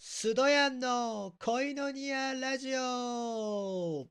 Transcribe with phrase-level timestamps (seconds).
[0.00, 4.06] スドヤンの恋のニアラジオ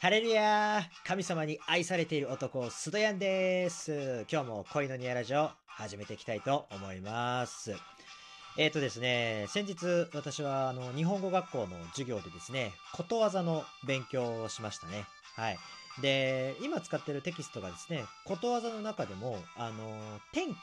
[0.00, 4.24] ハレルヤ神様に愛されている男、スドヤンです。
[4.30, 7.74] 今日も恋のニアラジオ始めていきたいと思います。
[8.56, 15.04] えっ、とですね、先日私はあの日本語学校の授業でですね、ことわざの勉強をしましたね。
[15.34, 15.58] はい。
[16.00, 20.56] で、今使ってるテキストがですね、ことわざの中でも、あの、天気、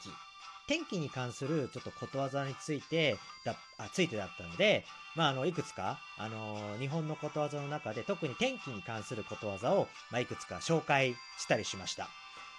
[0.66, 12.08] 天気に関するちょっとことわざについてだ、あついてだったので、まあ、あの、いくつか、あの、日本のことわざの中で、特に天気に関することわざを、まあ、いくつか紹介したりしました。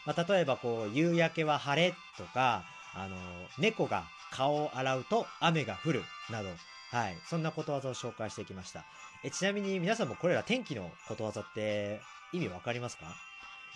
[0.05, 3.15] まあ、例えば、こう、夕焼けは晴れとか、あの、
[3.57, 6.49] 猫が顔を洗うと雨が降るなど、
[6.91, 8.85] はい、そんなことわざを紹介してきました。
[9.23, 12.01] えちなみに皆さんもこれら天気のことわざって
[12.33, 13.05] 意味わかりますか？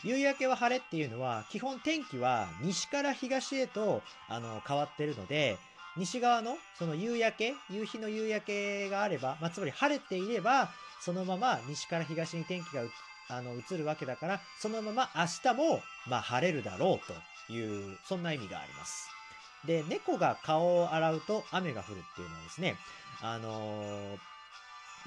[0.04, 5.58] 夕焼けは晴れっていうのは基本天気は西から東へとあの変わってるので
[5.96, 10.70] 西側のその夕焼け夕日の夕焼けがあれば、まあ、つまり晴れていれば
[11.02, 12.84] そのまま西から東に天気が
[13.30, 19.10] あの移るわけだからそのまま明日も、まあ、晴れるだろうというそんな意味があります。
[19.66, 22.76] で猫が顔を洗うと雨が降るっていうのはですね
[23.22, 24.18] あのー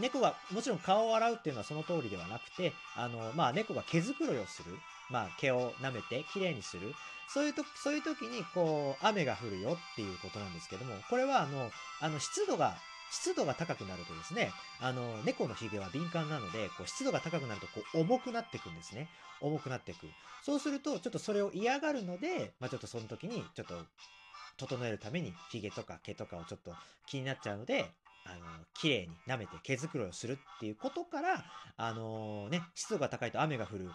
[0.01, 4.77] 猫がもちろん顔を洗うっていうのはその通りではなくてあの、まあ、猫が毛づくろいをする、
[5.11, 6.93] まあ、毛を舐めてきれいにする。
[7.33, 12.75] そういうとそういう時にこう雨が降るよっていうことなんですけどもこれはあのあの湿度が
[13.13, 19.09] 湿度が高くなるとですねあの猫のひげは敏感なのでこう湿度が高くなるとこう重くなっていくんですね。
[19.41, 20.07] 重くなっていく。
[20.43, 23.75] そうするとちょっとそれを嫌がるので、まあ、ちょっとその時にちょっと
[24.57, 26.73] 整えるためにひげとか毛とかをちょっと
[27.07, 27.91] 気になっちゃうので
[28.31, 28.41] あの
[28.75, 31.45] 綺麗に舐めて毛づくろいをするっていうことから
[31.77, 33.91] あのね湿度が高いと雨が降る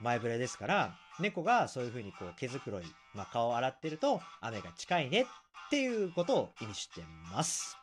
[0.00, 5.22] 前触れですから猫がそういうふうにこう毛づくろい、まあ、顔を洗ってると雨が近いね
[5.66, 7.76] っていうことを意味してます。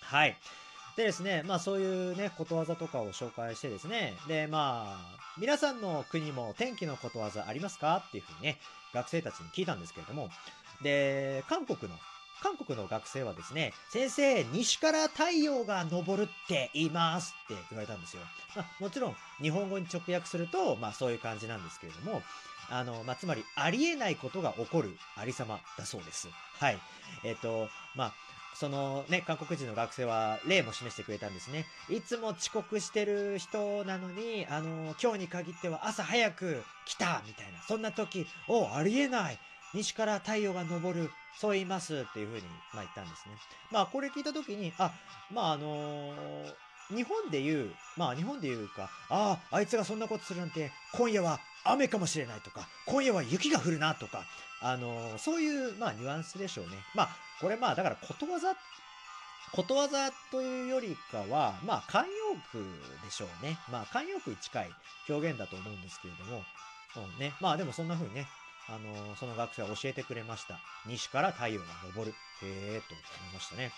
[0.00, 0.36] はい。
[0.96, 8.58] でですね、まあそういうね、ことわざとかを紹介してですね、で、まあ、皆さんの国も天気のことわざありますかっていうふうにね、
[8.92, 10.28] 学生たちに聞いたんですけれども、
[10.82, 11.98] で、韓国の、
[12.42, 18.22] 韓国の学生はですね、先生、西から太陽が昇るって言いますって言われたんですよ。
[18.56, 22.22] まあ、もちろん、日本語に直訳すると、まあそういう感じなんですけれども、
[22.68, 26.28] あの、まあ、つまり、ありえないことが起こるありさまだそうです。
[26.58, 26.78] はい。
[27.22, 28.14] えっ、と、まあ、
[28.54, 31.64] そのね、韓国人の学生は例も示してくれたんですね。
[31.88, 37.62] いつも遅刻してる人なのに、あの、今日に限っては朝早く来たみたいな。
[37.62, 39.38] そんな時、おありえない
[39.74, 43.34] 西から太陽が昇るそう言いますっていうふうに、まあ、言ったんですね。
[43.70, 44.92] まあこれ聞いた時に、あ、
[45.32, 46.54] まああのー
[46.90, 54.24] 日本で言う、まあ日本で言うか、ああ、あいつがそんなことするなんて、今夜は雨かもしれないとか、今夜は雪が降るなとか、
[54.60, 56.72] あのーそういう、まあニュアンスでしょうね。
[56.94, 57.08] まあ
[57.40, 58.54] これまあだからことわざ、
[59.52, 62.58] ことわざというよりかは、まあ慣用句
[63.04, 63.56] でしょうね。
[63.70, 64.70] まあ慣用句に近い
[65.08, 66.42] 表現だと思うんですけれども、
[66.96, 68.26] うんね、まあでもそんな風にね、
[68.68, 70.58] あのその学生は教えてくれました。
[70.86, 72.12] 西から太陽が昇る。
[72.42, 73.70] へえと思いましたね。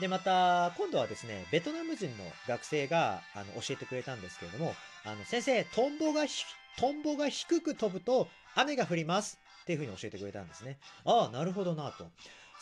[0.00, 4.74] で、また、今度はですね、ベトナム人の学生があの教えてくれたんですけれども、
[5.04, 6.44] あの先生、トンボがひ、
[6.78, 10.76] トンボが低く飛ぶと雨が降りますっていうふうに教えてくれたんですね。
[11.04, 12.04] ああ、なるほどなと。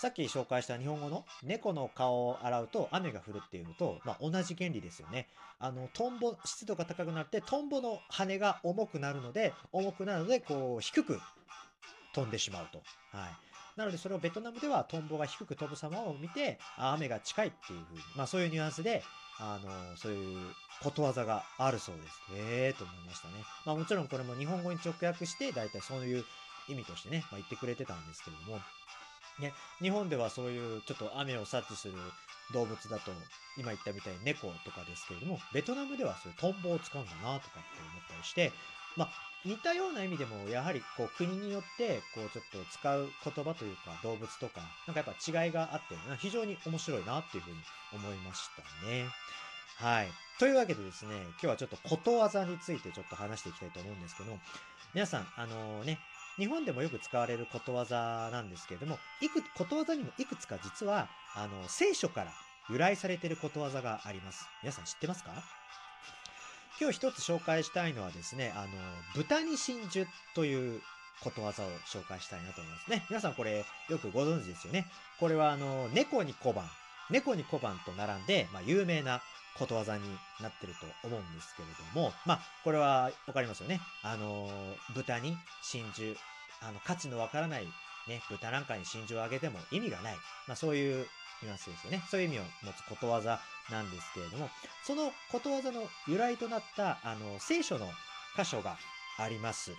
[0.05, 5.29] さっき紹介した日本語の猫の顔を洗うと雨が降るっていうのと、まあ、同じ原理ですよね。
[5.59, 11.19] あの、トンボ、湿度が高くなって、トンボの羽が重くなるので、重くなるので、こう、低く
[12.13, 12.83] 飛んでしまうと。
[13.17, 13.31] はい。
[13.79, 19.03] なので、それをベトナムではトンボが低く飛ぶ様を見て、あ雨が近いっていうふうに、まあそういうニュアンスで、
[19.39, 20.39] あの、そういう
[20.83, 22.09] ことわざがあるそうです。
[22.37, 23.37] ええと思いましたね。
[23.65, 26.27] まあもちろんこれも日本語に直訳して、だいたいそういう
[26.69, 28.61] 意味としてね、まあ、言ってくれてたんですけれども、
[29.41, 31.95] ね、日本ではそういうちょっと雨を察知する
[32.53, 33.11] 動物だと、
[33.59, 38.53] 今言ったみたいに猫とかですけれども、ベトナムではそういうトンボを使うんだなとかって思ったりして、
[38.97, 39.11] まあ、
[39.45, 47.57] 似たような意味でも、やはりこう国によって、こうちょっと使う言葉というか動物とか、なんかやっぱ違いがあって、非常に面白いなっていうふうに
[47.93, 49.07] 思いましたね。
[49.77, 50.09] はい。
[50.39, 54.39] というわけでですね、今日はちょっとことわざについてちょっと話していきたいと思うんですけど、
[54.95, 55.99] 皆さん、あのね、
[56.37, 62.33] 日本でもよく使われることわざなんですけれども、いく、ことわざにもいくつか実は、あの、聖書から
[62.71, 64.47] 由来されていることわざがあります。
[64.63, 65.31] 皆さん知ってますか？
[66.81, 68.69] 今日一つ紹介したいのはですね、あの、
[69.15, 70.83] 豚に真珠という
[71.21, 73.07] ことわざを紹介したいなと思いますね。
[73.09, 74.87] 皆さんこれよくご存知ですよね。
[75.21, 76.69] これはあの、猫に小判、
[77.11, 79.23] 猫に小判と並んで、まあ、有名な
[79.59, 80.03] ことわざに
[80.41, 83.81] なってると思うんですけれども、まあ、これはわかりますよね。
[84.03, 84.51] あの、
[84.95, 86.17] 豚に真珠、
[86.61, 87.67] あの、価値のわからない
[88.09, 90.15] ね、豚なんかに真珠をあげても意味がない。
[90.47, 91.07] まあ、そういう
[91.43, 92.03] ニュアンスですよね。
[92.11, 93.41] そういう意味を持つことわざ
[93.71, 94.51] なんですけれども、
[94.85, 97.87] そのことわざの由来となった、あの、聖書の
[98.37, 98.77] 箇所が
[99.19, 99.73] あります。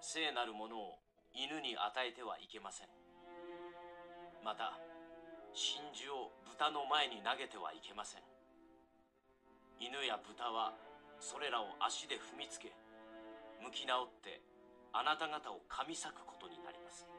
[0.00, 0.98] 聖なるものを
[1.34, 3.05] 犬に与えてはいけません
[4.46, 4.78] また
[5.52, 8.22] 真珠を豚の前に投げてはいけません。
[9.82, 10.70] 犬や豚は
[11.18, 12.70] それらを足で踏みつけ
[13.58, 14.40] 向き直って
[14.94, 17.10] あなた方を噛み裂くことになります。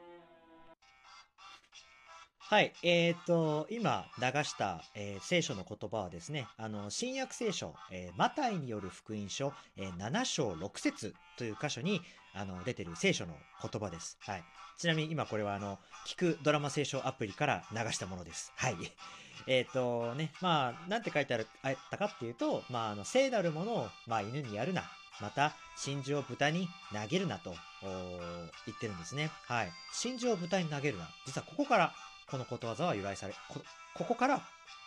[2.48, 2.72] はい。
[2.82, 12.00] えっ、ー、と、今流した、えー、聖書の言葉はですね、あの、新約聖書、えー、マタイによる福音書、え7章6節という箇所に、
[12.32, 14.16] あの、出てる聖書の言葉です。
[14.20, 14.44] はい。
[14.78, 18.50] ちなみに今これはあの、聞くドラマ聖書アプリから流したものです。
[18.56, 18.76] はい。
[19.46, 24.90] えっ、とね、まあ、なんて書いてある、あったかっていうと、まあ、あの、聖なるものを、まあ、犬にやるな。
[25.20, 29.30] また、真珠を豚に投げるなと、言ってるんですね。
[29.46, 29.72] はい。
[29.92, 31.10] 真珠を豚に投げるな。
[31.26, 31.94] 実はここから、
[32.30, 33.60] このことわざは由来され、こ、
[33.94, 34.42] ここから、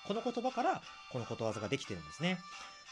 [0.07, 2.39] この言葉からこのことわざができてるんですね。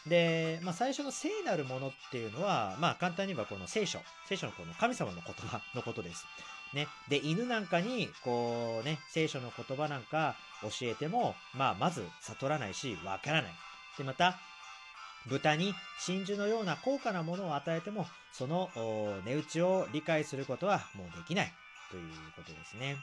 [0.08, 6.26] で、まあ、最初の聖なるものっていうのは、まあ、簡単に言えばこの聖書、聖書のこの神様の言葉のことです。
[6.74, 6.88] ね。
[7.10, 13.52] で、犬なんかに、こうね、聖書の言葉なんか教えても、まあ、まず悟らないし、わからない。
[13.98, 14.40] で、また、
[15.28, 18.70] 豚に真珠のような高価なものを与えても、その
[19.26, 21.54] 値打ちを理解することはもうできない
[21.92, 22.98] ということですね。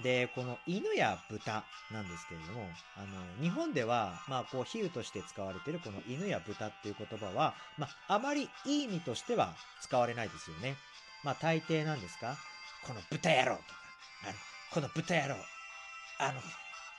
[0.00, 10.82] で、この犬や豚なんですけれども、あの、日本では、まあ、こう、比喩として使われているこの犬や豚っていう言葉は、まあ、あまりいい意味としては使われないですよね。
[11.22, 12.42] まあ、大抵なんですか？
[12.80, 13.92] この豚野郎とか、
[14.22, 14.38] あの、
[14.70, 15.50] この豚野郎、
[16.18, 16.42] あの、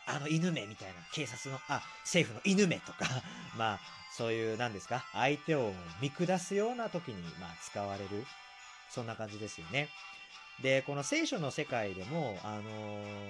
[0.06, 3.06] あの犬目みたいな、警察の、あ、政府の犬目とか、
[3.54, 5.08] まあ、そういう、なんですか？
[5.12, 8.32] 相手を見下すような時に、まあ、使われる。
[8.88, 9.96] そんな感じですよね。
[10.60, 12.62] で、この聖書の世界でも、あの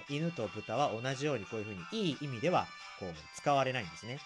[0.10, 2.68] ー、犬と豚は同じようにこういうふうにいい意味では、
[3.00, 4.20] こう、使われないんですね。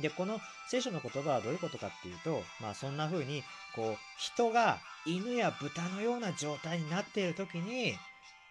[0.00, 3.42] で、この聖書の言葉はどういうことかっていうと、まあそんな風に、
[3.74, 7.94] こう、人が犬や豚のような状態になっている時に、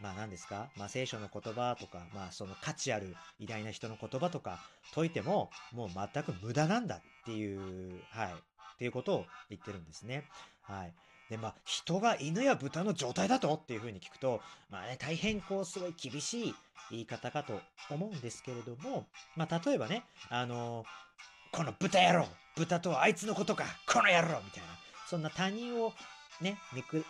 [0.01, 0.69] まあ何ですか？
[0.77, 4.59] まあ聖書の言葉とか、まあその価値ある偉大な人の言葉とか
[4.94, 10.24] 解いても、もう全く無駄なんだっていう、はい、っていうことを言ってるんですね。
[10.68, 10.94] はい。
[11.29, 16.56] で、まあ、人が犬や豚の状態だとっていうふうに聞くと、まあね、大変こう、すごい厳しい
[16.91, 17.59] 言い方かと
[17.89, 24.69] 思うんですけれども、まあ、例えばね、あのー、この豚野郎豚とはあいつのことかこの野郎みたいな、
[25.07, 25.94] そんな他人を
[26.41, 26.57] ね、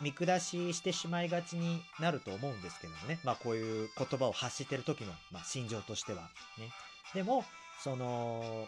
[0.02, 3.20] 見下ししてしまいがちになると思うんですけどもね。
[3.24, 6.30] まあこういう言葉を発してる時の、まあ、心情としては。
[6.58, 6.72] ね。
[7.13, 7.44] でも、
[7.84, 8.68] その、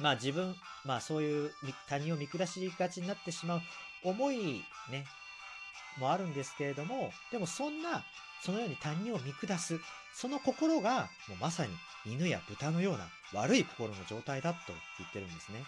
[0.00, 1.52] まあ自分、まあそういう
[1.88, 3.62] 他人を見下しがちになってしまう
[4.04, 5.04] 思いね、
[5.98, 8.04] もあるんですけれども、でもそんな、
[8.42, 9.80] そのように他人を見下す、
[10.14, 11.72] その心が、もうまさに
[12.06, 14.58] 犬や豚のような悪い心の状態だと
[14.98, 15.64] 言ってるんですね。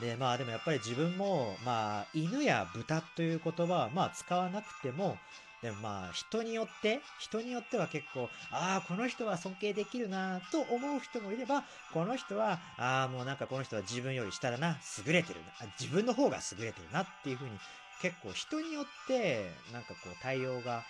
[0.00, 5.18] で、まあでもやっぱり自分も、まあ、犬や豚という言葉は、まあ使わなくても、
[5.66, 17.60] でもまあ人によって、人によっては結構、ああ、この人は尊敬できるなと思う人もいれば、この人は、ああ、もうなんかこの人は自分より下だな、優れてるな、自分の方が優れてるなっていうふうに、
[17.98, 20.86] 結構人によって、なんかこう対応が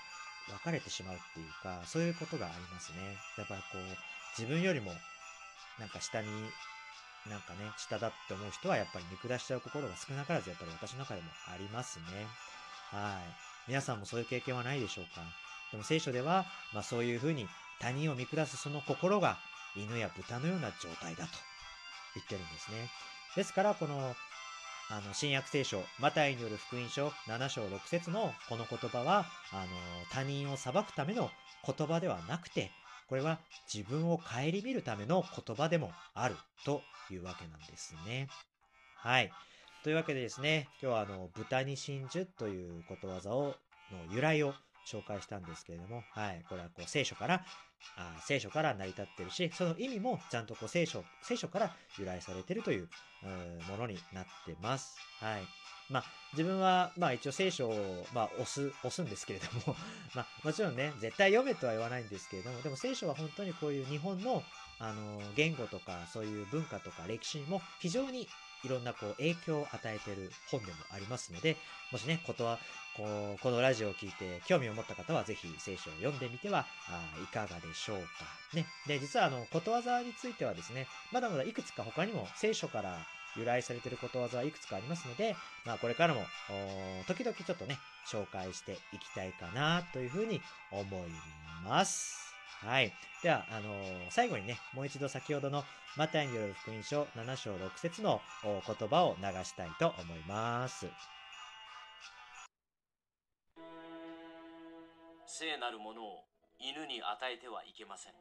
[0.47, 3.23] 分かれてしまうっていうか、そういうことがありますね。
[3.35, 4.04] やっぱりこう、
[4.38, 5.04] 自分よりも、
[5.78, 6.56] なんか下に、
[7.25, 12.37] なんかね、下だって思う人はやっぱり見下しちゃう心が少なからずやっぱり私の中でもありますね。
[12.87, 13.37] はい。
[13.68, 15.23] 皆さんもそういう経験はないでしょうか？
[15.73, 17.46] でも聖書では、まあ、そういうふうに
[17.80, 19.38] 他人を見下すその心が
[19.76, 21.30] 犬や豚のような状態だと
[22.14, 22.88] 言ってるんですね。
[23.37, 24.14] ですから、この、
[24.88, 29.66] あの、新約聖書、マタイによる福音書7章6節のこの言葉は、あの、
[30.11, 31.30] 他人を裁くための
[31.66, 32.70] 言葉ではなくて、
[33.08, 33.38] これは
[33.73, 36.80] 自分を顧みるための言葉でもあると
[37.11, 38.28] いうわけなんですね。
[39.02, 39.30] はい。
[39.87, 43.55] というわけでですね、今日はあの、豚に真珠ということわざを、
[43.93, 44.52] の由来を
[44.85, 47.45] 紹介したんですけれども、はい、これはこう聖書から、
[47.97, 52.88] あ聖書から成り立ってるし、その意味もちゃんとこう聖書、聖書から由来されてるという
[53.71, 54.97] ものになってます。
[55.21, 55.43] はい。
[55.88, 59.76] まあ、自分は、まあ一応聖書を、まあ押す、押すんですけれども
[60.16, 64.43] まあもちろんね、絶対読めとは言わないんですけれども、でも聖書は本当にこういう日本の、
[64.81, 68.26] あの、言語とか、そういう文化とか歴史にも非常に
[68.65, 71.57] いろんなこう影響を与えてる本でもありますので、
[71.93, 72.59] もしね、ことは、
[72.97, 78.05] こう、このラジオを聞いて興味を持った方は、ぜひ聖書を読んでみてはあいかがでしょうか。
[78.55, 78.67] ね。
[78.87, 86.27] で、実はあの、ことわざについてはですね、まだまだいくつか他にも聖書から由来されてることわざはいくつかありますので、まあこれからも、
[87.07, 87.79] 時々ちょっとね、
[88.11, 90.41] 紹介していきたいかなというふうに
[90.73, 91.11] 思い
[91.65, 92.25] ます。
[92.65, 92.93] はい。
[93.23, 95.65] では、あのー、最後にね、もう一度先ほどの
[95.97, 100.87] マタイによる福音書7章6節の言葉を流したいと思います。
[105.27, 106.25] 聖なるものを
[106.59, 108.13] 犬に与えてはいけません。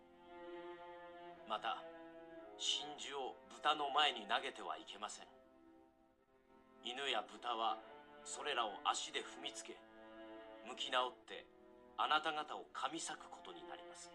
[1.47, 1.83] また、
[2.57, 5.25] 真珠を豚の前に投げてはいけません。
[6.83, 7.77] 犬や豚は
[8.23, 9.77] それらを足で踏みつけ、
[10.67, 11.45] 向き直って
[11.97, 14.11] あなた方を噛み裂くことになります。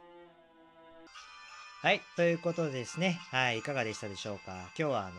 [1.82, 2.02] はい。
[2.14, 3.18] ということでですね。
[3.30, 3.60] はい。
[3.60, 4.52] いかがでしたでしょうか？
[4.52, 5.12] 今日は、あの、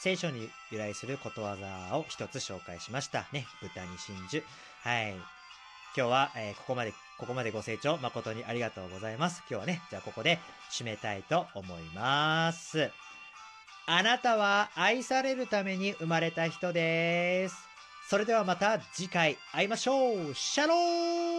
[0.00, 3.26] 聖書に由来することわざを一つ紹介しました。
[3.30, 3.46] ね。
[3.60, 4.42] 豚に真珠。
[4.84, 5.12] はい。
[5.14, 5.22] 今
[5.94, 9.42] 日は、えー、ここまで、ここまでご清聴誠にありがとうございます。
[9.50, 10.38] 今日はね、じゃあここで
[10.70, 12.90] 締めたいと思います。
[13.84, 17.56] あなたは愛されるために生まれた人です。
[18.08, 20.34] それではまた次回会いましょう。
[20.34, 21.31] シャロー